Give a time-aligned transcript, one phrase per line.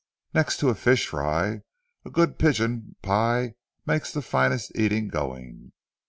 [0.33, 1.61] Next to a fish fry,
[2.05, 3.53] a good pigeon pie
[3.85, 5.73] makes the finest eating going.